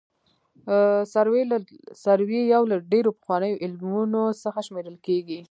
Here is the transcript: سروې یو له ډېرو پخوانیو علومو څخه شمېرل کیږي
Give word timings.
سروې 2.03 2.41
یو 2.53 2.63
له 2.71 2.75
ډېرو 2.91 3.09
پخوانیو 3.19 3.61
علومو 3.63 4.23
څخه 4.43 4.59
شمېرل 4.67 4.97
کیږي 5.07 5.39